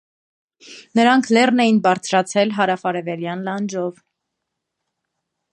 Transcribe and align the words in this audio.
Նրանք 0.99 1.29
լեռն 1.37 1.61
էին 1.67 1.77
բարձրացել 1.87 2.57
հարավարևելյան 2.57 3.47
լանջով։ 3.51 4.03